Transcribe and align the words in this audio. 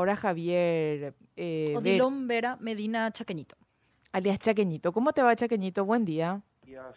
Ahora 0.00 0.16
Javier... 0.16 1.12
Eh, 1.36 1.74
Odilon 1.76 2.26
Vera 2.26 2.56
Medina 2.58 3.12
Chaqueñito. 3.12 3.54
Alias 4.12 4.38
Chaqueñito. 4.38 4.92
¿Cómo 4.92 5.12
te 5.12 5.22
va 5.22 5.36
Chaqueñito? 5.36 5.84
Buen 5.84 6.06
día. 6.06 6.40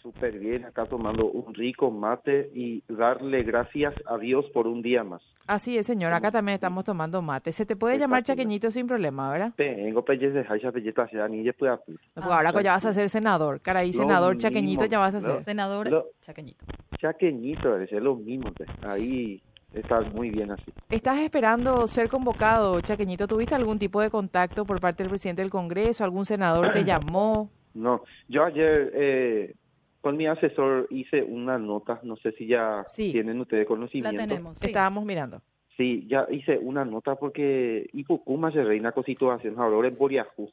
Súper 0.01 0.39
bien, 0.39 0.63
acá 0.63 0.85
tomando 0.85 1.29
un 1.29 1.53
rico 1.53 1.91
mate 1.91 2.49
y 2.53 2.81
darle 2.87 3.43
gracias 3.43 3.93
a 4.05 4.17
Dios 4.17 4.45
por 4.53 4.67
un 4.67 4.81
día 4.81 5.03
más. 5.03 5.21
Así 5.47 5.77
es, 5.77 5.85
señor. 5.85 6.13
Acá 6.13 6.31
también 6.31 6.55
estamos 6.55 6.85
tomando 6.85 7.21
mate. 7.21 7.51
Se 7.51 7.65
te 7.65 7.75
puede 7.75 7.97
llamar 7.97 8.23
Chaqueñito 8.23 8.71
sin 8.71 8.87
problema, 8.87 9.29
¿verdad? 9.29 9.53
Tengo 9.57 10.05
pellejos 10.05 10.33
de 10.33 10.71
pelleta 10.71 11.27
ni 11.27 11.43
después 11.43 11.77
pues 11.85 12.25
ahora 12.25 12.61
ya 12.61 12.71
vas 12.71 12.85
a 12.85 12.93
ser 12.93 13.09
senador. 13.09 13.59
Caray, 13.59 13.91
senador 13.91 14.37
Chaqueñito 14.37 14.85
ya 14.85 14.99
vas 14.99 15.15
a 15.15 15.19
ser. 15.19 15.43
senador 15.43 16.13
Chaqueñito. 16.21 16.63
Chaqueñito, 16.99 17.77
es 17.77 17.91
lo 17.91 18.15
mismo. 18.15 18.53
Pues. 18.53 18.69
Ahí 18.83 19.41
Estás 19.73 20.13
muy 20.13 20.29
bien 20.29 20.51
así. 20.51 20.71
¿Estás 20.91 21.17
esperando 21.19 21.87
ser 21.87 22.07
convocado, 22.07 22.79
Chaqueñito? 22.81 23.27
¿Tuviste 23.27 23.55
algún 23.55 23.79
tipo 23.79 24.01
de 24.01 24.11
contacto 24.11 24.65
por 24.65 24.79
parte 24.79 25.01
del 25.01 25.09
presidente 25.09 25.41
del 25.41 25.49
Congreso? 25.49 26.03
¿Algún 26.03 26.25
senador 26.25 26.71
te 26.71 26.83
llamó? 26.85 27.49
No, 27.73 28.03
yo 28.27 28.43
ayer 28.43 28.91
eh, 28.93 29.55
con 30.01 30.15
mi 30.15 30.27
asesor 30.27 30.87
hice 30.91 31.23
una 31.23 31.57
nota, 31.57 31.99
no 32.03 32.15
sé 32.17 32.33
si 32.33 32.45
ya 32.45 32.83
tienen 32.95 33.41
ustedes 33.41 33.65
conocimiento. 33.67 34.21
La 34.21 34.27
tenemos. 34.27 34.63
Estábamos 34.63 35.05
mirando. 35.05 35.41
Sí, 35.75 36.05
ya 36.07 36.27
hice 36.29 36.59
una 36.59 36.85
nota 36.85 37.15
porque 37.15 37.89
Ipukuma 37.93 38.51
se 38.51 38.63
reina 38.63 38.91
con 38.91 39.03
situación 39.03 39.55
ahora 39.57 39.87
en 39.87 39.97
Boriajú. 39.97 40.51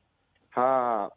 Ha 0.56 1.10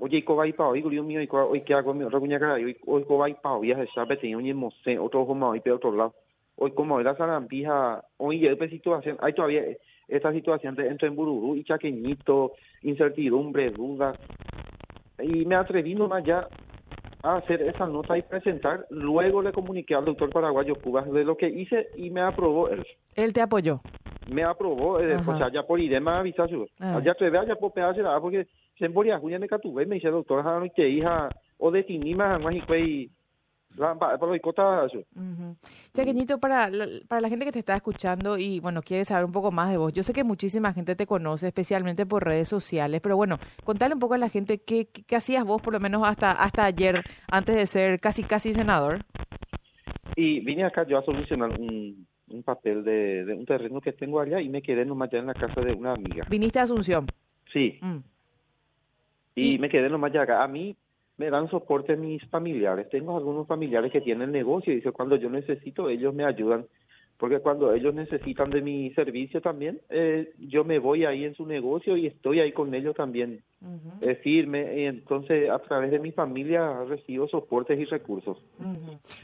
oye 0.00 0.24
ko 0.24 0.36
vai 0.36 0.52
pao 0.52 0.76
igu 0.76 0.90
mío 0.90 1.22
y 1.22 1.28
hoy 1.30 1.62
que 1.62 1.74
hago 1.74 1.94
mi 1.94 2.04
reguña 2.04 2.38
cara 2.38 2.54
hoy 2.54 2.76
hoy 2.86 3.04
ko 3.04 3.16
vai 3.16 3.34
pao 3.40 3.64
ya 3.64 3.76
se 3.76 3.86
sabe 3.94 4.16
tenía 4.16 4.36
un 4.36 4.70
otro 5.00 5.22
hoy 5.22 5.60
pero 5.60 5.76
otro 5.76 5.92
lado 5.92 6.14
hoy 6.56 6.72
como 6.72 7.00
era 7.00 7.16
Sarambija, 7.16 8.04
hoy 8.16 8.40
ya 8.40 8.50
esta 8.50 8.68
situación, 8.68 9.16
hay 9.20 9.32
todavía 9.34 9.62
esta 10.08 10.32
situación 10.32 10.74
de 10.74 10.88
entre 10.88 11.08
en 11.08 11.16
Bururú 11.16 11.56
y 11.56 11.64
Chaqueñito, 11.64 12.52
incertidumbre, 12.82 13.70
dudas, 13.70 14.18
y 15.20 15.44
me 15.44 15.54
atreví 15.54 15.94
nomás 15.94 16.24
ya 16.24 16.48
a 17.22 17.36
hacer 17.36 17.62
esa 17.62 17.86
nota 17.86 18.16
y 18.16 18.22
presentar, 18.22 18.86
luego 18.90 19.42
le 19.42 19.52
comuniqué 19.52 19.94
al 19.94 20.04
doctor 20.04 20.30
paraguayo 20.30 20.76
Cubas 20.76 21.10
de 21.10 21.24
lo 21.24 21.36
que 21.36 21.48
hice 21.48 21.88
y 21.96 22.10
me 22.10 22.20
aprobó 22.20 22.68
él. 22.68 22.84
¿Él 23.14 23.32
te 23.32 23.40
apoyó? 23.40 23.80
Me 24.30 24.44
aprobó, 24.44 25.00
eh, 25.00 25.16
pues 25.24 25.40
allá 25.40 25.62
por 25.62 25.80
idema 25.80 26.18
avisación, 26.18 26.66
ah. 26.80 26.96
allá 26.96 27.12
atrevé 27.12 27.38
allá 27.38 27.56
por 27.56 27.72
pedazo, 27.72 28.00
porque 28.20 28.46
se 28.78 28.86
emboria, 28.86 29.18
Julia 29.18 29.38
me 29.38 29.48
catuve, 29.48 29.86
me 29.86 29.96
dice 29.96 30.08
doctor, 30.08 30.44
que 30.74 30.88
hija, 30.88 31.28
o 31.58 31.70
de 31.70 31.84
tinima, 31.84 32.38
más 32.38 32.54
y 32.54 33.10
Chaqueñito, 35.92 36.38
para 36.38 36.70
la, 36.70 36.86
para 37.08 37.20
la 37.20 37.28
gente 37.28 37.44
que 37.44 37.52
te 37.52 37.58
está 37.58 37.76
escuchando 37.76 38.38
y 38.38 38.60
bueno, 38.60 38.82
quiere 38.82 39.04
saber 39.04 39.24
un 39.24 39.32
poco 39.32 39.52
más 39.52 39.70
de 39.70 39.76
vos, 39.76 39.92
yo 39.92 40.02
sé 40.02 40.12
que 40.12 40.24
muchísima 40.24 40.72
gente 40.72 40.96
te 40.96 41.06
conoce, 41.06 41.48
especialmente 41.48 42.06
por 42.06 42.24
redes 42.24 42.48
sociales, 42.48 43.00
pero 43.00 43.16
bueno, 43.16 43.38
contale 43.64 43.94
un 43.94 44.00
poco 44.00 44.14
a 44.14 44.18
la 44.18 44.28
gente 44.28 44.58
qué, 44.58 44.88
qué, 44.88 45.16
hacías 45.16 45.44
vos 45.44 45.60
por 45.60 45.72
lo 45.72 45.80
menos 45.80 46.06
hasta, 46.06 46.32
hasta 46.32 46.64
ayer, 46.64 47.02
antes 47.28 47.56
de 47.56 47.66
ser 47.66 48.00
casi 48.00 48.22
casi 48.22 48.52
senador. 48.52 49.04
Y 50.16 50.40
vine 50.40 50.64
acá 50.64 50.86
yo 50.86 50.98
a 50.98 51.04
solucionar 51.04 51.50
un, 51.60 52.06
un 52.28 52.42
papel 52.42 52.82
de, 52.84 53.24
de, 53.24 53.34
un 53.34 53.44
terreno 53.44 53.80
que 53.80 53.92
tengo 53.92 54.20
allá 54.20 54.40
y 54.40 54.48
me 54.48 54.62
quedé 54.62 54.84
nomás 54.84 55.10
ya 55.10 55.18
en 55.18 55.26
la 55.26 55.34
casa 55.34 55.60
de 55.60 55.72
una 55.72 55.92
amiga. 55.92 56.24
¿Viniste 56.28 56.58
a 56.58 56.62
Asunción? 56.62 57.06
Sí. 57.52 57.78
Mm. 57.82 57.98
Y, 59.34 59.54
y, 59.54 59.58
me 59.58 59.68
quedé 59.68 59.90
nomás 59.90 60.12
ya 60.12 60.22
acá. 60.22 60.42
A 60.42 60.48
mí 60.48 60.74
me 61.18 61.30
dan 61.30 61.48
soporte 61.48 61.96
mis 61.96 62.24
familiares. 62.28 62.88
Tengo 62.90 63.16
algunos 63.16 63.46
familiares 63.46 63.92
que 63.92 64.00
tienen 64.00 64.32
negocio 64.32 64.72
y 64.72 64.76
dice 64.76 64.92
cuando 64.92 65.16
yo 65.16 65.30
necesito 65.30 65.88
ellos 65.88 66.14
me 66.14 66.24
ayudan 66.24 66.66
porque 67.18 67.40
cuando 67.40 67.72
ellos 67.72 67.94
necesitan 67.94 68.50
de 68.50 68.60
mi 68.60 68.90
servicio 68.90 69.40
también, 69.40 69.80
eh, 69.88 70.32
yo 70.38 70.64
me 70.64 70.78
voy 70.78 71.04
ahí 71.04 71.24
en 71.24 71.34
su 71.34 71.46
negocio 71.46 71.96
y 71.96 72.06
estoy 72.06 72.40
ahí 72.40 72.52
con 72.52 72.74
ellos 72.74 72.94
también, 72.94 73.42
es 74.00 74.18
firme, 74.18 74.80
y 74.80 74.84
entonces 74.84 75.48
a 75.50 75.58
través 75.58 75.90
de 75.90 75.98
mi 75.98 76.12
familia 76.12 76.84
recibo 76.84 77.26
soportes 77.26 77.78
y 77.78 77.84
recursos. 77.86 78.38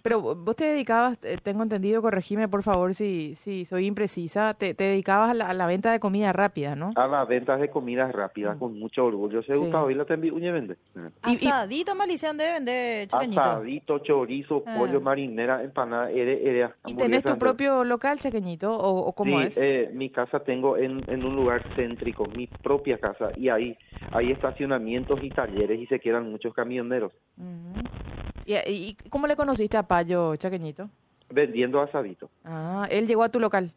Pero 0.03 0.21
vos 0.21 0.57
te 0.57 0.65
dedicabas, 0.65 1.19
eh, 1.23 1.37
tengo 1.43 1.63
entendido, 1.63 2.01
corregime 2.01 2.49
por 2.49 2.63
favor 2.63 2.95
si, 2.95 3.35
si 3.35 3.65
soy 3.65 3.87
imprecisa, 3.87 4.55
te, 4.55 4.75
dedicabas 4.75 5.39
a 5.39 5.55
la, 5.55 5.67
venta 5.67 5.93
de 5.93 6.01
comida 6.01 6.33
rápida, 6.33 6.75
¿no? 6.75 6.93
A 6.97 7.07
la 7.07 7.25
venta 7.25 7.57
de 7.57 7.69
comida 7.69 8.11
rápida, 8.11 8.57
con 8.59 8.79
mucho 8.79 9.05
orgullo. 9.05 9.43
Se 9.43 9.53
sí. 9.53 9.59
gustado 9.59 9.91
y 9.91 9.95
la 9.95 10.07
te 10.07 10.15
envío, 10.15 10.35
vende. 10.35 10.77
Asadito, 11.21 11.95
Malicia, 11.95 12.29
¿dónde 12.29 12.53
vende, 12.53 13.09
Asadito, 13.13 13.99
chorizo, 13.99 14.65
pollo, 14.65 14.99
ah. 14.99 15.01
marinera, 15.01 15.63
empanada, 15.63 16.11
herea, 16.11 16.75
¿Y 16.87 16.95
tenés 16.97 17.23
tu 17.23 17.39
propio 17.39 17.85
local, 17.85 18.19
Chaqueñito, 18.19 18.73
o, 18.73 19.13
cómo 19.13 19.41
es? 19.41 19.59
Eh, 19.59 19.91
mi 19.93 20.11
casa 20.11 20.41
tengo 20.41 20.77
en, 20.77 21.03
en 21.09 21.25
un 21.25 21.37
lugar 21.37 21.63
céntrico, 21.77 22.25
mi 22.27 22.47
propia 22.47 22.99
casa, 22.99 23.31
y 23.37 23.49
ahí 23.49 23.77
hay 24.11 24.33
estacionamientos 24.33 25.23
y 25.23 25.31
talleres 25.31 25.81
y 25.81 25.87
se 25.87 26.01
quedan 26.01 26.31
muchos 26.31 26.55
camioneros. 26.55 27.13
¿Y, 28.47 28.55
¿Y, 28.55 28.97
cómo 29.09 29.27
le 29.27 29.37
conociste 29.37 29.77
a 29.77 29.83
Payo, 29.85 30.35
Chaqueñito? 30.37 30.89
Vendiendo 31.31 31.81
asadito. 31.81 32.29
Ah, 32.45 32.87
¿él 32.91 33.07
llegó 33.07 33.23
a 33.23 33.29
tu 33.29 33.41
local? 33.41 33.73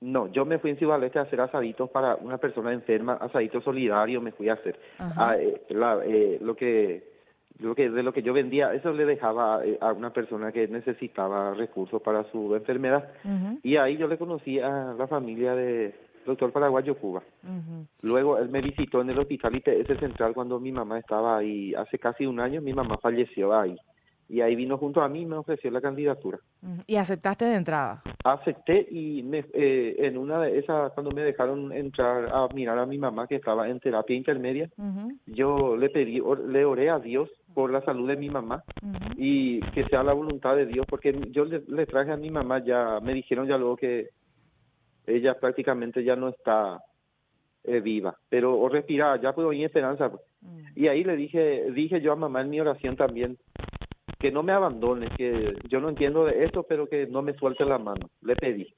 No, 0.00 0.28
yo 0.32 0.46
me 0.46 0.58
fui 0.58 0.70
en 0.70 0.78
Ciudad 0.78 1.02
a 1.02 1.20
hacer 1.20 1.40
asaditos 1.40 1.90
para 1.90 2.16
una 2.16 2.38
persona 2.38 2.72
enferma, 2.72 3.14
asadito 3.14 3.60
solidario 3.60 4.22
me 4.22 4.32
fui 4.32 4.48
a 4.48 4.54
hacer. 4.54 4.78
Ah, 4.98 5.36
eh, 5.38 5.60
eh, 5.68 6.38
lo 6.40 6.56
que 6.56 7.10
lo 7.58 7.74
que 7.74 7.90
de 7.90 8.02
lo 8.02 8.14
que 8.14 8.22
yo 8.22 8.32
vendía 8.32 8.72
eso 8.72 8.92
le 8.92 9.04
dejaba 9.04 9.62
eh, 9.62 9.76
a 9.82 9.92
una 9.92 10.10
persona 10.14 10.50
que 10.52 10.66
necesitaba 10.68 11.52
recursos 11.52 12.00
para 12.00 12.24
su 12.30 12.54
enfermedad 12.56 13.10
y 13.62 13.76
ahí 13.76 13.98
yo 13.98 14.08
le 14.08 14.16
conocí 14.16 14.58
a 14.58 14.94
la 14.96 15.06
familia 15.06 15.54
de 15.54 15.94
doctor 16.26 16.52
paraguayo 16.52 16.96
Cuba. 16.96 17.22
Luego 18.02 18.38
él 18.38 18.48
me 18.48 18.60
visitó 18.60 19.00
en 19.00 19.10
el 19.10 19.18
hospital 19.18 19.56
IPS 19.56 19.98
central 19.98 20.34
cuando 20.34 20.60
mi 20.60 20.72
mamá 20.72 20.98
estaba 20.98 21.38
ahí 21.38 21.74
hace 21.74 21.98
casi 21.98 22.26
un 22.26 22.40
año 22.40 22.60
mi 22.60 22.72
mamá 22.72 22.98
falleció 22.98 23.58
ahí. 23.58 23.76
Y 24.28 24.42
ahí 24.42 24.54
vino 24.54 24.78
junto 24.78 25.02
a 25.02 25.08
mí 25.08 25.22
y 25.22 25.26
me 25.26 25.34
ofreció 25.34 25.72
la 25.72 25.80
candidatura. 25.80 26.38
¿Y 26.86 26.94
aceptaste 26.94 27.46
de 27.46 27.56
entrada? 27.56 28.00
Acepté 28.22 28.86
y 28.88 29.24
me, 29.24 29.44
eh, 29.52 29.96
en 29.98 30.16
una 30.16 30.40
de 30.40 30.56
esas, 30.56 30.92
cuando 30.92 31.10
me 31.10 31.22
dejaron 31.22 31.72
entrar 31.72 32.30
a 32.32 32.46
mirar 32.54 32.78
a 32.78 32.86
mi 32.86 32.96
mamá 32.96 33.26
que 33.26 33.34
estaba 33.34 33.68
en 33.68 33.80
terapia 33.80 34.14
intermedia, 34.14 34.70
yo 35.26 35.76
le 35.76 35.90
pedí, 35.90 36.22
le 36.46 36.64
oré 36.64 36.90
a 36.90 37.00
Dios 37.00 37.28
por 37.54 37.72
la 37.72 37.82
salud 37.82 38.06
de 38.06 38.16
mi 38.16 38.30
mamá 38.30 38.62
y 39.16 39.60
que 39.72 39.84
sea 39.86 40.04
la 40.04 40.12
voluntad 40.12 40.54
de 40.54 40.66
Dios, 40.66 40.86
porque 40.88 41.12
yo 41.32 41.44
le, 41.44 41.86
traje 41.86 42.12
a 42.12 42.16
mi 42.16 42.30
mamá 42.30 42.62
ya, 42.64 43.00
me 43.02 43.14
dijeron 43.14 43.48
ya 43.48 43.58
luego 43.58 43.76
que 43.76 44.10
ella 45.06 45.38
prácticamente 45.38 46.04
ya 46.04 46.16
no 46.16 46.28
está 46.28 46.82
eh, 47.64 47.80
viva, 47.80 48.16
pero 48.28 48.58
o 48.58 48.68
respiraba, 48.68 49.20
ya 49.20 49.32
puedo 49.32 49.52
ir 49.52 49.66
esperanza. 49.66 50.10
Pues. 50.10 50.22
Y 50.74 50.88
ahí 50.88 51.04
le 51.04 51.16
dije, 51.16 51.70
dije 51.72 52.00
yo 52.00 52.12
a 52.12 52.16
mamá 52.16 52.40
en 52.40 52.50
mi 52.50 52.60
oración 52.60 52.96
también, 52.96 53.38
que 54.18 54.30
no 54.30 54.42
me 54.42 54.52
abandone, 54.52 55.08
que 55.16 55.56
yo 55.68 55.80
no 55.80 55.88
entiendo 55.88 56.24
de 56.24 56.44
esto, 56.44 56.62
pero 56.62 56.88
que 56.88 57.06
no 57.06 57.22
me 57.22 57.34
suelte 57.34 57.64
la 57.64 57.78
mano. 57.78 58.10
Le 58.22 58.36
pedí. 58.36 58.74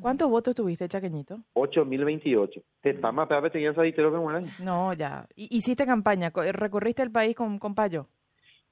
¿Cuántos 0.00 0.30
votos 0.30 0.54
tuviste, 0.54 0.88
Chaqueñito? 0.88 1.38
8.028. 1.54 2.62
¿Te 2.80 2.94
más 2.94 3.28
para 3.28 3.50
tenías 3.50 3.76
No, 4.60 4.92
ya. 4.92 5.26
¿Hiciste 5.34 5.84
campaña? 5.84 6.30
¿Recorriste 6.30 7.02
el 7.02 7.10
país 7.10 7.34
con, 7.36 7.58
con 7.58 7.74
Payo? 7.74 8.06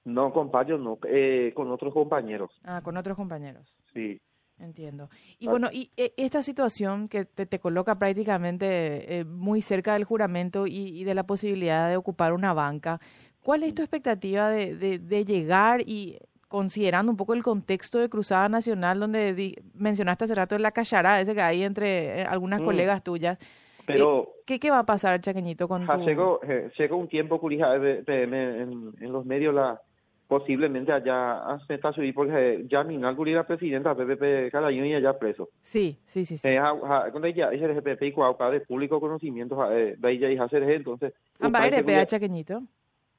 No, 0.05 0.33
con 0.33 0.51
Payo 0.51 0.79
no, 0.79 0.99
eh, 1.07 1.53
con 1.55 1.71
otros 1.71 1.93
compañeros. 1.93 2.51
Ah, 2.65 2.81
con 2.83 2.97
otros 2.97 3.17
compañeros. 3.17 3.81
Sí. 3.93 4.21
Entiendo. 4.60 5.09
Y 5.38 5.47
bueno, 5.47 5.71
y 5.72 5.91
eh, 5.97 6.12
esta 6.19 6.43
situación 6.43 7.09
que 7.09 7.25
te, 7.25 7.47
te 7.47 7.59
coloca 7.59 7.98
prácticamente 7.98 9.21
eh, 9.21 9.25
muy 9.25 9.62
cerca 9.62 9.94
del 9.94 10.04
juramento 10.04 10.66
y, 10.66 11.00
y, 11.00 11.04
de 11.04 11.15
la 11.15 11.22
posibilidad 11.25 11.88
de 11.88 11.97
ocupar 11.97 12.34
una 12.34 12.53
banca, 12.53 13.00
¿Cuál 13.43 13.62
es 13.62 13.75
tu 13.75 13.82
expectativa 13.82 14.50
de, 14.50 14.98
de, 14.98 15.25
llegar 15.25 15.81
y 15.81 16.19
considerando 16.48 17.10
un 17.10 17.16
poco 17.16 17.32
el 17.32 17.43
contexto 17.43 17.98
de 17.98 18.09
Cruzada 18.09 18.48
Nacional, 18.48 19.00
donde 19.00 19.62
mencionaste 19.75 20.25
hace 20.25 20.34
rato 20.34 20.59
la 20.59 20.72
cachará, 20.72 21.21
ese 21.21 21.34
que 21.34 21.41
hay 21.41 21.62
entre 21.62 22.21
eh, 22.21 22.25
algunas 22.25 22.60
mm. 22.60 22.65
colegas 22.65 23.03
tuyas? 23.03 23.38
Pero, 23.87 24.22
eh, 24.22 24.28
¿qué, 24.47 24.60
¿Qué 24.60 24.71
va 24.71 24.80
a 24.80 24.86
pasar, 24.86 25.21
Chaqueñito, 25.21 25.68
con 25.68 25.86
tu...? 25.86 25.98
Llegó, 26.04 26.41
llegó 26.78 26.97
un 26.97 27.09
tiempo, 27.09 27.41
curija, 27.41 27.74
en, 27.77 28.04
en 29.01 29.13
los 29.13 29.24
medios 29.24 29.54
la 29.54 29.80
posiblemente 30.30 30.92
allá 30.92 31.41
acepta 31.54 31.92
subir 31.92 32.15
porque 32.15 32.65
ya 32.71 32.84
Minal 32.84 33.16
la 33.18 33.44
presidenta 33.44 33.97
PPP 33.97 34.53
cada 34.53 34.68
año 34.68 34.86
y 34.86 34.94
allá 34.94 35.18
preso. 35.18 35.48
Sí, 35.60 35.98
sí, 36.06 36.24
sí. 36.24 36.38
sí. 36.38 36.48
Eh, 36.48 36.60
cuando 37.10 37.27
ella 37.27 37.50
es 37.50 37.60
el 37.60 37.74
GPP 37.74 38.03
y 38.04 38.12
de 38.53 38.60
público 38.60 39.00
conocimiento, 39.00 39.68
eh, 39.72 39.98
ella 40.00 40.30
y 40.30 40.38
hacer 40.38 40.62
entonces... 40.62 41.15
Amba 41.41 41.66
RPA, 41.66 42.06
Chaqueñito 42.06 42.62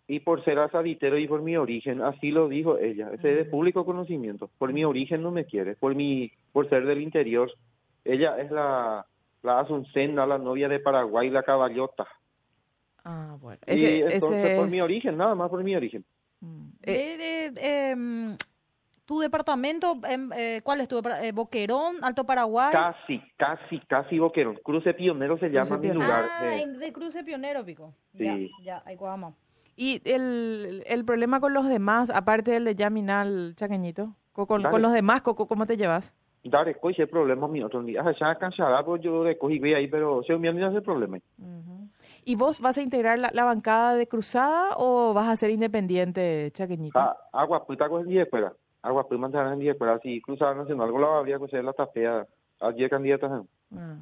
y 0.07 0.21
por 0.21 0.43
ser 0.45 0.59
asaditero 0.59 1.17
y 1.17 1.27
por 1.27 1.41
mi 1.41 1.57
origen, 1.57 2.01
así 2.01 2.31
lo 2.31 2.47
dijo 2.47 2.77
ella, 2.77 3.11
ese 3.13 3.31
es 3.31 3.37
de 3.37 3.45
público 3.45 3.85
conocimiento, 3.85 4.49
por 4.57 4.73
mi 4.73 4.83
origen 4.83 5.21
no 5.21 5.31
me 5.31 5.45
quiere, 5.45 5.75
por 5.75 5.95
mi, 5.95 6.31
por 6.51 6.67
ser 6.69 6.85
del 6.85 7.01
interior, 7.01 7.49
ella 8.03 8.37
es 8.41 8.51
la, 8.51 9.05
la 9.43 9.59
Asuncena, 9.59 10.25
la 10.25 10.37
novia 10.37 10.67
de 10.67 10.79
Paraguay, 10.79 11.29
la 11.29 11.43
caballota. 11.43 12.07
Ah, 13.05 13.37
bueno. 13.39 13.59
Ese, 13.65 14.01
entonces 14.01 14.57
por 14.57 14.69
mi 14.69 14.81
origen, 14.81 15.15
nada 15.15 15.33
más 15.35 15.49
por 15.49 15.63
mi 15.63 15.75
origen. 15.75 16.03
Mm. 16.41 16.67
Eh, 16.83 17.53
em, 17.57 18.37
¿Tu 19.05 19.19
departamento, 19.19 19.99
em, 20.07 20.29
eh, 20.33 20.61
cuál 20.63 20.79
es 20.79 20.87
tu 20.87 20.99
eh, 20.99 21.31
Boquerón, 21.33 21.97
Alto 22.01 22.23
Paraguay? 22.23 22.71
Casi, 22.71 23.21
casi, 23.35 23.79
casi 23.81 24.19
Boquerón. 24.19 24.57
Cruce 24.63 24.93
Pionero 24.93 25.37
se 25.37 25.49
llama 25.49 25.77
mi 25.77 25.89
lugar. 25.89 26.29
Ah, 26.31 26.55
eh. 26.55 26.65
de 26.65 26.93
Cruce 26.93 27.21
Pionero, 27.23 27.65
Pico. 27.65 27.93
Sí. 28.15 28.23
Ya, 28.23 28.37
ya, 28.63 28.83
ahí 28.85 28.97
¿Y 29.75 30.01
el, 30.05 30.83
el 30.85 31.03
problema 31.03 31.41
con 31.41 31.53
los 31.53 31.67
demás, 31.67 32.09
aparte 32.09 32.51
del 32.51 32.63
de 32.63 32.75
Yaminal, 32.75 33.53
Chaqueñito? 33.55 34.15
¿Con, 34.31 34.45
con, 34.45 34.81
los 34.81 34.93
demás, 34.93 35.21
¿cómo 35.21 35.65
te 35.65 35.75
llevas? 35.75 36.13
Dale, 36.43 36.75
coge 36.75 37.05
problema 37.05 37.47
mío. 37.47 37.67
Otro 37.67 37.83
día, 37.83 38.03
ya 38.19 38.35
cansada, 38.35 38.83
pues 38.83 39.01
yo 39.01 39.23
de 39.23 39.37
cogí 39.37 39.61
ahí, 39.73 39.87
pero 39.87 40.21
día 40.21 40.51
no 40.51 40.67
hace 40.67 40.81
problema. 40.81 41.19
¿Y 42.25 42.35
vos 42.35 42.59
vas 42.59 42.77
a 42.77 42.81
integrar 42.81 43.19
la, 43.19 43.43
bancada 43.43 43.95
de 43.95 44.07
cruzada 44.07 44.69
o 44.77 45.13
vas 45.13 45.27
a 45.27 45.35
ser 45.35 45.51
independiente, 45.51 46.49
Chaqueñito? 46.51 46.97
Ah, 46.99 47.15
agua, 47.31 47.65
puta, 47.65 47.87
con 47.89 48.07
10 48.07 48.25
escuela. 48.25 48.53
Agua, 48.81 49.05
mantener 49.11 49.53
en 49.53 49.59
10 49.59 49.73
escuela. 49.73 49.99
Si 50.01 50.19
cruzada 50.21 50.55
nacional, 50.55 50.87
algo 50.87 50.99
la 50.99 51.19
habría 51.19 51.37
que 51.37 51.47
ser 51.47 51.63
la 51.63 51.73
tapea. 51.73 52.25
A 52.59 52.71
10 52.71 52.89
candidatas. 52.89 53.43
Ah. 53.75 53.95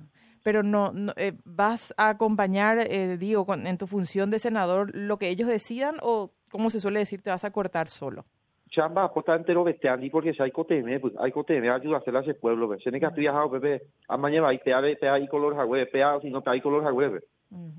Pero 0.43 0.63
no, 0.63 0.93
eh, 1.17 1.33
vas 1.43 1.93
a 1.97 2.09
acompañar, 2.09 2.79
eh, 2.89 3.17
digo, 3.17 3.45
en 3.53 3.77
tu 3.77 3.87
función 3.87 4.29
de 4.29 4.39
senador, 4.39 4.95
lo 4.95 5.17
que 5.17 5.29
ellos 5.29 5.49
decidan 5.49 5.97
o, 6.01 6.31
como 6.49 6.69
se 6.69 6.79
suele 6.79 6.99
decir, 6.99 7.21
te 7.21 7.29
vas 7.29 7.43
a 7.43 7.51
cortar 7.51 7.87
solo 7.87 8.25
chamba 8.69 9.03
aposta 9.03 9.35
entero 9.35 9.63
besteandi 9.63 10.09
porque 10.09 10.33
si 10.33 10.41
hay 10.41 10.51
coteme, 10.51 10.99
pues 10.99 11.13
hay 11.19 11.31
coteme 11.31 11.69
ayuda 11.69 11.97
a 11.97 11.99
hacer 11.99 12.15
ese 12.15 12.33
pueblo, 12.33 12.67
ve. 12.67 12.77
Se 12.79 12.91
que 12.91 12.97
estoy 12.97 13.21
viajado, 13.21 13.49
bebé, 13.49 13.81
a 14.07 14.17
mañana 14.17 14.49
hay 14.49 14.59
pea, 14.59 14.81
pea 14.99 15.13
ahí 15.13 15.27
color 15.27 15.55
jagüe, 15.55 15.85
pea, 15.87 16.19
si 16.21 16.29
no 16.29 16.41
hay 16.45 16.61
color 16.61 16.83
jagüe, 16.83 17.21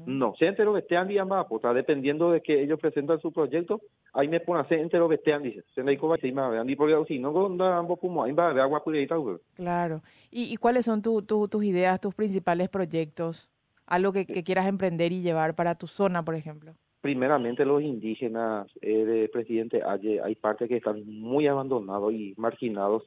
No, 0.06 0.34
se 0.38 0.46
entero 0.46 0.72
besteandi 0.72 1.18
ambas 1.18 1.46
aposta, 1.46 1.72
dependiendo 1.72 2.32
de 2.32 2.40
que 2.40 2.62
ellos 2.62 2.80
presentan 2.80 3.20
su 3.20 3.32
proyecto, 3.32 3.80
ahí 4.12 4.28
me 4.28 4.40
pone 4.40 4.60
a 4.60 4.62
hacer 4.62 4.80
entero 4.80 5.08
besteandi, 5.08 5.60
se 5.74 5.82
me 5.82 5.92
dijo, 5.92 6.14
si 6.16 6.32
me 6.32 6.42
andi 6.42 6.76
porque 6.76 6.96
si 7.06 7.18
no, 7.18 7.32
gonda 7.32 7.76
ambos 7.76 7.98
como 8.00 8.24
ahí 8.24 8.32
va, 8.32 8.52
de 8.52 8.60
agua 8.60 8.82
purita, 8.82 9.16
Claro. 9.54 10.02
¿Y, 10.30 10.52
¿Y 10.52 10.56
cuáles 10.56 10.84
son 10.84 11.02
tu, 11.02 11.22
tu, 11.22 11.48
tus 11.48 11.64
ideas, 11.64 12.00
tus 12.00 12.14
principales 12.14 12.68
proyectos? 12.68 13.48
Algo 13.86 14.12
que, 14.12 14.24
que 14.24 14.44
quieras 14.44 14.66
emprender 14.68 15.12
y 15.12 15.22
llevar 15.22 15.54
para 15.54 15.74
tu 15.74 15.86
zona, 15.86 16.24
por 16.24 16.34
ejemplo 16.34 16.74
primeramente 17.00 17.64
los 17.64 17.82
indígenas 17.82 18.66
eh, 18.80 19.04
de 19.04 19.28
presidente 19.28 19.82
Aye, 19.82 20.20
hay 20.22 20.34
partes 20.34 20.68
que 20.68 20.76
están 20.76 21.04
muy 21.06 21.46
abandonados 21.46 22.12
y 22.12 22.34
marginados. 22.36 23.04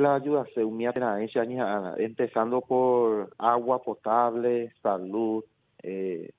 la 0.00 0.14
ayuda, 0.14 0.46
empezando 1.98 2.60
por 2.60 3.34
agua 3.36 3.82
potable, 3.82 4.72
salud, 4.80 5.44
eh, 5.82 6.30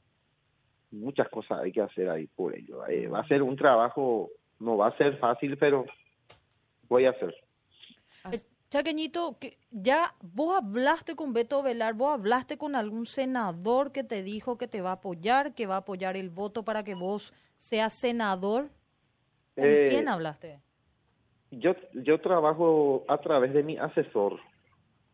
muchas 0.92 1.28
cosas 1.30 1.60
hay 1.60 1.74
que 1.74 1.82
hacer 1.82 2.10
ahí 2.10 2.28
por 2.28 2.56
ello. 2.56 2.88
Eh, 2.88 3.08
va 3.08 3.20
a 3.20 3.28
ser 3.28 3.44
un 3.44 3.58
trabajo, 3.58 4.30
no 4.60 4.78
va 4.78 4.88
a 4.88 4.98
ser 4.98 5.18
fácil, 5.18 5.58
pero 5.58 5.86
voy 6.88 7.06
a 7.06 7.12
hacer. 7.12 7.36
Chaqueñito, 8.72 9.38
que 9.38 9.58
ya 9.70 10.16
vos 10.22 10.58
hablaste 10.58 11.18
con 11.18 11.34
Beto 11.34 11.62
Velar, 11.62 11.94
vos 11.94 12.14
hablaste 12.14 12.58
con 12.58 12.74
algún 12.74 13.06
senador 13.06 13.92
que 13.92 14.06
te 14.06 14.24
dijo 14.24 14.58
que 14.58 14.70
te 14.70 14.80
va 14.80 14.92
a 14.92 14.94
apoyar, 14.94 15.54
que 15.54 15.68
va 15.68 15.76
a 15.76 15.80
apoyar 15.80 16.16
el 16.16 16.30
voto 16.30 16.64
para 16.64 16.82
que 16.86 16.96
vos 16.96 17.34
seas 17.58 17.94
senador. 17.94 18.70
¿Con 19.56 19.66
eh, 19.66 19.88
quién 19.90 20.08
hablaste? 20.08 20.62
Yo, 21.52 21.76
yo 21.96 22.22
trabajo 22.22 23.04
a 23.10 23.18
través 23.18 23.52
de 23.52 23.62
mi 23.62 23.76
asesor. 23.76 24.40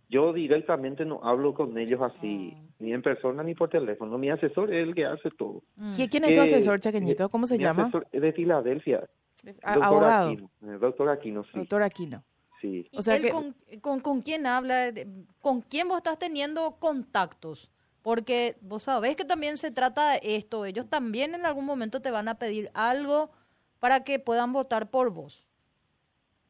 Yo 0.08 0.34
directamente 0.34 1.04
no 1.04 1.20
hablo 1.24 1.56
con 1.56 1.76
ellos 1.80 2.00
así, 2.04 2.54
ah. 2.56 2.62
ni 2.78 2.94
en 2.94 3.02
persona 3.02 3.42
ni 3.42 3.56
por 3.56 3.72
teléfono. 3.72 4.20
Mi 4.20 4.30
asesor 4.30 4.72
es 4.72 4.88
el 4.88 4.94
que 4.94 5.08
hace 5.08 5.32
todo. 5.32 5.64
Mm. 5.78 5.96
¿Quién 5.96 6.26
es 6.26 6.34
tu 6.34 6.42
asesor, 6.42 6.80
Chaqueñito? 6.80 7.28
¿Cómo 7.28 7.48
se 7.48 7.58
llama? 7.58 7.86
Asesor 7.86 8.08
de 8.12 8.34
Filadelfia. 8.34 9.10
abogado. 9.64 10.30
Aquino, 10.30 10.50
doctor 10.78 11.10
Aquino, 11.10 11.44
sí. 11.46 11.58
Doctor 11.58 11.82
Aquino. 11.82 12.24
Sí. 12.62 12.90
O 12.94 13.02
sea 13.02 13.20
con, 13.32 14.02
con, 14.02 14.22
quién 14.22 14.46
habla? 14.46 14.92
¿Con 15.42 15.62
quién 15.62 15.88
vos 15.88 15.98
estás 15.98 16.18
teniendo 16.18 16.78
contactos? 16.80 17.70
Porque 18.02 18.56
vos 18.62 18.84
sabés 18.84 19.16
que 19.16 19.26
también 19.26 19.58
se 19.58 19.72
trata 19.72 20.14
de 20.14 20.20
esto. 20.24 20.66
Ellos 20.66 20.90
también 20.90 21.36
en 21.36 21.46
algún 21.46 21.66
momento 21.66 22.02
te 22.02 22.10
van 22.10 22.28
a 22.28 22.36
pedir 22.36 22.72
algo 22.74 23.30
para 23.80 24.04
que 24.04 24.20
puedan 24.20 24.52
votar 24.52 24.90
por 24.90 25.12
vos. 25.12 25.48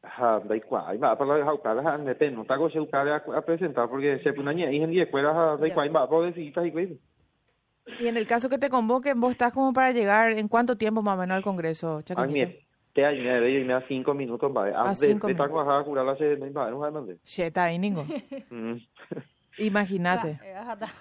Ajá, 0.02 0.40
da 0.40 0.56
igual, 0.56 1.02
va 1.02 1.18
para 1.18 1.42
te 2.14 2.52
hago 2.52 2.68
a 3.34 3.42
presentar 3.42 3.88
porque 3.88 4.20
se 4.22 4.32
pone 4.32 4.64
ahí 4.64 4.76
en 4.76 4.90
10 4.90 5.06
escuelas, 5.06 5.58
da 5.58 5.66
igual, 5.66 5.94
va 5.94 6.08
y 6.36 7.00
Y 8.00 8.06
en 8.06 8.16
el 8.16 8.26
caso 8.26 8.48
que 8.48 8.58
te 8.58 8.70
convoquen, 8.70 9.20
vos 9.20 9.32
estás 9.32 9.52
como 9.52 9.72
para 9.72 9.90
llegar, 9.90 10.38
¿en 10.38 10.46
cuánto 10.46 10.76
tiempo 10.76 11.02
más 11.02 11.16
o 11.16 11.20
menos 11.20 11.36
al 11.36 11.42
Congreso? 11.42 12.00
Te 12.98 13.06
hay 13.06 13.20
me 13.20 13.60
y 13.60 13.64
me 13.64 13.74
da 13.74 13.84
cinco 13.86 14.12
minutos 14.12 14.50
va 14.56 14.66
a 14.66 14.92
cinco 14.92 15.28
minutos 15.28 15.68
a 15.68 15.84
curar 15.84 16.04
la 16.04 16.16
se 16.16 16.36
me 16.36 16.50
va 16.50 16.68
no 16.68 16.80
sabe 16.80 17.16
Sheta 17.24 17.64
ahí 17.64 17.78
ningo 17.78 18.04
Imagínate. 19.60 20.38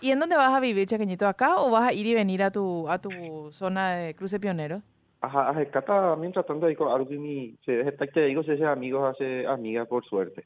¿Y 0.02 0.10
en 0.10 0.18
dónde 0.18 0.36
vas 0.36 0.52
a 0.52 0.60
vivir, 0.60 0.88
Chaqueñito? 0.88 1.28
¿Acá 1.28 1.58
o 1.58 1.70
vas 1.70 1.90
a 1.90 1.94
ir 1.94 2.08
y 2.08 2.16
venir 2.16 2.42
a 2.42 2.50
tu 2.50 2.90
a 2.90 2.98
tu 2.98 3.52
zona 3.52 3.96
de 3.96 4.16
cruce 4.16 4.40
pionero? 4.40 4.82
Ajá, 5.22 5.52
acá 5.52 5.80
está 5.80 6.16
mientras 6.16 6.44
tanto 6.44 6.66
digo 6.66 6.92
algo 6.92 7.08
que 7.08 7.18
mi 7.18 7.56
se 7.64 7.84
te 7.84 8.26
digo 8.26 8.42
se 8.44 8.66
amigos 8.66 9.14
hace 9.14 9.46
amigas 9.46 9.88
por 9.88 10.04
suerte. 10.06 10.46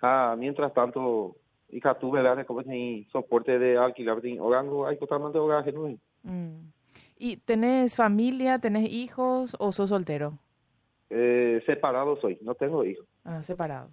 Ah, 0.00 0.36
mientras 0.38 0.72
tanto 0.72 1.36
y 1.68 1.82
que 1.82 1.90
tú 2.00 2.10
verdad 2.10 2.46
como 2.46 2.62
ni 2.62 3.04
soporte 3.12 3.58
de 3.58 3.76
alquiler 3.76 4.22
de 4.22 4.40
orango 4.40 4.86
hay 4.86 4.96
totalmente 4.96 5.38
hogaje 5.38 5.70
no 5.72 5.94
mm. 6.22 6.72
¿Y 7.18 7.36
tenés 7.38 7.94
familia, 7.94 8.58
tenés 8.58 8.88
hijos 8.90 9.54
o 9.58 9.72
sos 9.72 9.90
soltero? 9.90 10.38
Eh, 11.10 11.62
separado 11.66 12.20
soy, 12.20 12.38
no 12.42 12.54
tengo 12.54 12.84
hijos. 12.84 13.06
Ah, 13.24 13.42
separado. 13.42 13.90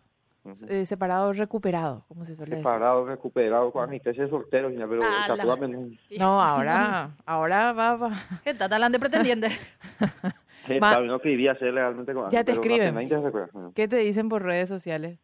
Eh, 0.68 0.86
separado 0.86 1.34
recuperado, 1.34 2.06
como 2.08 2.24
se 2.24 2.36
suele 2.36 2.58
separado, 2.58 3.04
recuperado, 3.08 3.72
con 3.72 3.90
mi 3.90 4.00
es 4.04 4.30
soltero, 4.30 4.70
pero 4.70 5.02
No, 6.20 6.40
ahora, 6.40 7.16
ahora 7.26 7.74
va, 7.74 7.96
va. 7.96 8.12
¿Qué 8.44 8.52
está 8.52 8.66
hablando 8.66 8.98
de 8.98 9.00
pretendiente? 9.00 9.48
no 11.08 11.20
quería 11.20 11.56
ser 11.56 11.74
legalmente 11.74 12.14
con 12.14 12.30
Ya 12.30 12.44
te 12.44 12.52
escriben. 12.52 13.10
¿Qué 13.74 13.88
te 13.88 13.98
dicen 13.98 14.30
por 14.30 14.44
redes 14.44 14.70
sociales? 14.70 15.20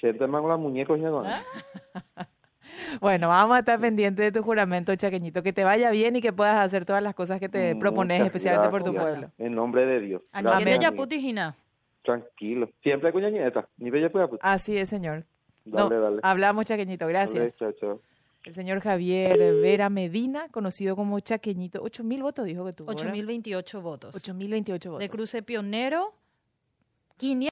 Siénteme 0.00 0.38
con 0.38 0.50
la 0.50 0.56
muñeca, 0.56 0.92
Bueno, 3.00 3.28
vamos 3.28 3.56
a 3.56 3.60
estar 3.60 3.80
pendientes 3.80 4.32
de 4.32 4.32
tu 4.32 4.44
juramento, 4.44 4.94
Chaqueñito. 4.94 5.42
Que 5.42 5.52
te 5.52 5.64
vaya 5.64 5.90
bien 5.90 6.16
y 6.16 6.20
que 6.20 6.32
puedas 6.32 6.56
hacer 6.56 6.84
todas 6.84 7.02
las 7.02 7.14
cosas 7.14 7.40
que 7.40 7.48
te 7.48 7.74
propones, 7.76 8.22
especialmente 8.22 8.68
por 8.70 8.82
tu 8.82 8.94
pueblo. 8.94 9.30
En 9.38 9.54
nombre 9.54 9.86
de 9.86 10.00
Dios. 10.00 10.22
Tranquilo. 12.02 12.68
Siempre 12.82 13.12
con 13.12 13.22
Ni 13.76 13.90
bella 13.90 14.10
Así 14.40 14.76
es, 14.76 14.88
señor. 14.88 15.24
Dale, 15.64 15.96
dale. 15.96 16.20
Hablamos, 16.22 16.66
Chaqueñito. 16.66 17.06
Gracias. 17.06 17.56
El 18.44 18.54
señor 18.54 18.80
Javier 18.80 19.38
Vera 19.62 19.88
Medina, 19.88 20.48
conocido 20.48 20.96
como 20.96 21.20
Chaqueñito. 21.20 21.80
Ocho 21.80 22.02
mil 22.02 22.22
votos 22.22 22.44
dijo 22.44 22.64
que 22.64 22.72
tuvo. 22.72 22.90
Ocho 22.90 23.08
mil 23.10 23.24
veintiocho 23.24 23.80
votos. 23.80 24.16
Ocho 24.16 24.34
mil 24.34 24.50
veintiocho 24.50 24.90
votos. 24.90 25.00
De 25.00 25.08
cruce 25.08 25.42
pionero, 25.42 26.12
500. 27.18 27.40